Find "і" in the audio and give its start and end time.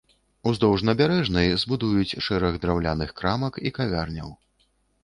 3.69-3.75